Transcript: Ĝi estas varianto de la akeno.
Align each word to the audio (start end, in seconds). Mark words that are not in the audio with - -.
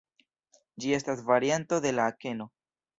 Ĝi 0.85 0.95
estas 0.99 1.23
varianto 1.29 1.83
de 1.87 1.95
la 2.01 2.13
akeno. 2.15 2.53